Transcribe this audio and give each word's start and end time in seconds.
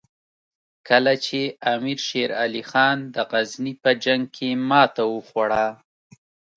کله 0.87 1.13
چې 1.25 1.39
امیر 1.73 1.99
شېر 2.07 2.29
علي 2.41 2.63
خان 2.69 2.97
د 3.15 3.15
غزني 3.31 3.73
په 3.83 3.91
جنګ 4.03 4.23
کې 4.35 4.49
ماته 4.69 5.03
وخوړه. 5.13 5.67